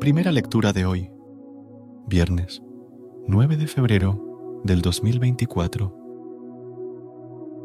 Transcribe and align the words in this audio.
Primera 0.00 0.30
lectura 0.30 0.72
de 0.72 0.86
hoy, 0.86 1.10
viernes 2.06 2.62
9 3.26 3.56
de 3.56 3.66
febrero 3.66 4.60
del 4.62 4.80
2024. 4.80 5.92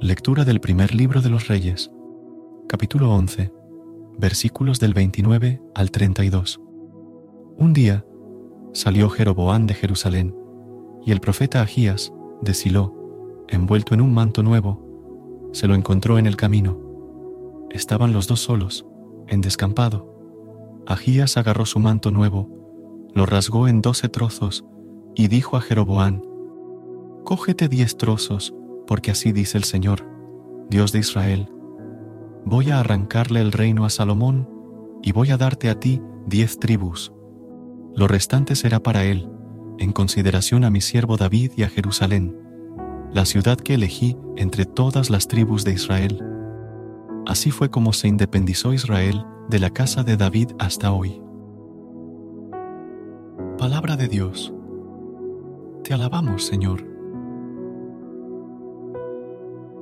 Lectura 0.02 0.44
del 0.44 0.59
primer 0.59 0.95
libro 0.95 1.22
de 1.22 1.30
los 1.30 1.48
Reyes, 1.48 1.92
capítulo 2.67 3.14
11, 3.14 3.54
versículos 4.17 4.80
del 4.80 4.95
29 4.95 5.61
al 5.76 5.92
32. 5.92 6.59
Un 7.58 7.72
día 7.72 8.04
salió 8.72 9.11
Jeroboán 9.11 9.67
de 9.67 9.76
Jerusalén 9.76 10.36
y 11.06 11.11
el 11.11 11.20
profeta 11.20 11.61
Agías 11.61 12.11
de 12.42 12.56
Silo, 12.56 13.45
envuelto 13.48 13.94
en 13.94 14.02
un 14.02 14.11
manto 14.11 14.42
nuevo, 14.42 15.50
se 15.52 15.67
lo 15.67 15.76
encontró 15.76 16.17
en 16.17 16.26
el 16.26 16.36
camino. 16.36 16.80
Estaban 17.70 18.11
los 18.11 18.26
dos 18.26 18.39
solos, 18.39 18.88
en 19.28 19.42
descampado 19.42 20.12
Agías 20.86 21.38
agarró 21.38 21.66
su 21.66 21.80
manto 21.80 22.12
nuevo, 22.12 22.50
lo 23.14 23.26
rasgó 23.26 23.67
en 23.67 23.81
doce 23.81 24.09
trozos 24.09 24.66
y 25.16 25.28
dijo 25.28 25.56
a 25.56 25.62
Jeroboán, 25.62 26.23
Cógete 27.23 27.70
diez 27.70 27.95
trozos, 27.98 28.53
porque 28.86 29.11
así 29.11 29.31
dice 29.31 29.58
el 29.58 29.64
Señor, 29.64 30.06
Dios 30.70 30.92
de 30.92 31.00
Israel, 31.00 31.50
voy 32.44 32.72
a 32.72 32.81
arrancarle 32.81 33.39
el 33.39 33.54
reino 33.54 33.86
a 33.86 33.89
Salomón 33.89 34.50
y 35.02 35.14
voy 35.14 35.31
a 35.31 35.38
darte 35.38 35.70
a 35.70 35.80
ti 35.80 36.02
diez 36.28 36.59
tribus. 36.59 37.14
Lo 37.95 38.08
restante 38.08 38.56
será 38.56 38.81
para 38.81 39.06
él, 39.06 39.30
en 39.80 39.94
consideración 39.94 40.66
a 40.66 40.70
mi 40.70 40.81
siervo 40.81 41.16
David 41.16 41.52
y 41.56 41.64
a 41.64 41.70
Jerusalén, 41.70 42.38
la 43.14 43.26
ciudad 43.26 43.58
que 43.58 43.76
elegí 43.76 44.17
entre 44.36 44.66
todas 44.66 45.09
las 45.09 45.30
tribus 45.30 45.64
de 45.64 45.73
Israel. 45.73 46.22
Así 47.26 47.52
fue 47.52 47.70
como 47.70 47.94
se 47.94 48.09
independizó 48.09 48.73
Israel 48.73 49.26
de 49.49 49.59
la 49.59 49.69
casa 49.69 50.03
de 50.03 50.17
David 50.17 50.52
hasta 50.59 50.91
hoy. 50.91 51.22
Palabra 53.58 53.95
de 53.95 54.08
Dios. 54.08 54.54
Te 55.83 55.93
alabamos, 55.93 56.45
Señor. 56.45 56.83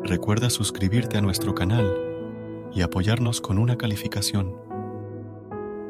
Recuerda 0.04 0.50
suscribirte 0.50 1.18
a 1.18 1.22
nuestro 1.22 1.54
canal 1.54 1.88
y 2.74 2.82
apoyarnos 2.82 3.40
con 3.40 3.60
una 3.60 3.78
calificación. 3.78 4.56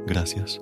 Gracias. 0.06 0.62